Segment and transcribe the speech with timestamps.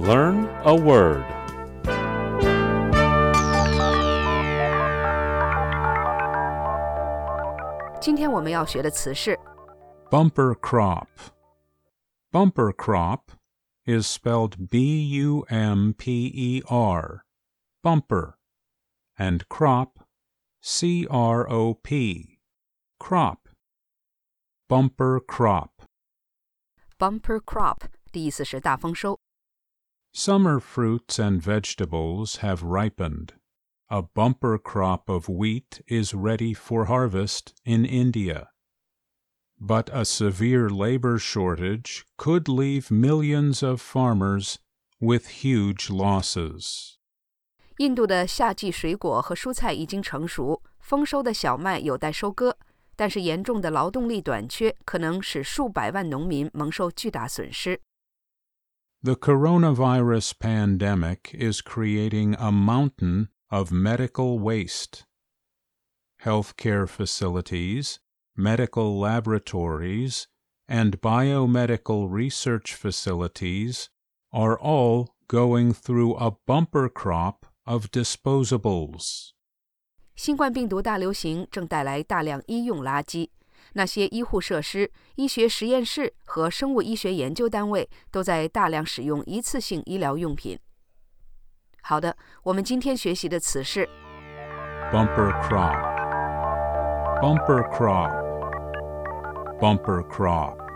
[0.00, 1.24] Learn a word.
[8.00, 9.38] 今天我们要学的词是
[10.10, 11.08] Bumper crop.
[12.30, 13.32] Bumper crop
[13.84, 17.22] is spelled B U M P E R,
[17.82, 18.34] bumper,
[19.16, 20.00] and crop,
[20.60, 22.38] C R O P,
[22.98, 23.48] crop.
[24.68, 25.70] Bumper crop.
[26.98, 27.82] bumper crop，
[28.12, 29.20] 的意思是大丰收。
[30.12, 33.34] Summer fruits and vegetables have ripened.
[33.88, 38.48] A bumper crop of wheat is ready for harvest in India.
[39.60, 44.56] But a severe labor shortage could leave millions of farmers
[45.00, 46.96] with huge losses.
[47.78, 52.56] 印度的夏季水果和蔬菜已经成熟，丰收的小麦有待收割，
[52.96, 57.80] 但是严重的劳动力短缺可能使数百万农民蒙受巨大损失。
[59.02, 65.04] The coronavirus pandemic is creating a mountain of medical waste.
[66.22, 68.00] Healthcare facilities,
[68.36, 70.26] medical laboratories,
[70.68, 73.90] and biomedical research facilities
[74.32, 79.32] are all going through a bumper crop of disposables.
[80.16, 83.28] 新冠病毒大流行正带来大量医用垃圾，
[83.73, 90.59] 那些医护设施、医学实验室和生物医学研究单位都在大量使用一次性医疗用品。
[91.81, 93.89] 好的，我们今天学习的词是
[94.91, 95.91] Bumper crop.
[97.21, 98.11] Bumper crop.
[99.59, 100.70] Bumper crop.